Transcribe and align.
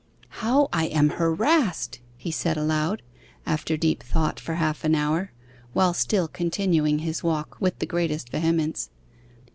'How 0.41 0.67
I 0.73 0.85
am 0.87 1.09
harassed!' 1.21 1.99
he 2.17 2.31
said 2.31 2.57
aloud, 2.57 3.03
after 3.45 3.77
deep 3.77 4.01
thought 4.01 4.39
for 4.39 4.55
half 4.55 4.83
an 4.83 4.95
hour, 4.95 5.31
while 5.73 5.93
still 5.93 6.27
continuing 6.27 6.97
his 7.05 7.23
walk 7.23 7.55
with 7.59 7.77
the 7.77 7.85
greatest 7.85 8.29
vehemence. 8.29 8.89